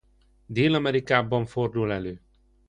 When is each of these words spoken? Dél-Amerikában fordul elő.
Dél-Amerikában 0.45 1.45
fordul 1.45 1.91
elő. 1.91 2.21